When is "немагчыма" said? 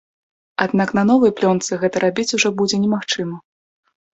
2.87-3.37